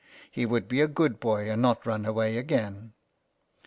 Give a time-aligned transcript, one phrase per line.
[0.31, 2.93] He would be a good boy and not run away again.